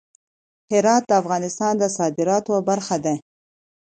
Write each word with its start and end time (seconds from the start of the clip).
هرات 0.71 1.03
د 1.07 1.11
افغانستان 1.21 1.73
د 1.77 1.83
صادراتو 1.97 2.53
برخه 2.69 2.97
ده. 3.05 3.13